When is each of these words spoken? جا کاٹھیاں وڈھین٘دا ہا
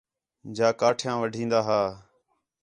جا 0.55 0.67
کاٹھیاں 0.79 1.15
وڈھین٘دا 1.21 1.59
ہا 1.67 1.81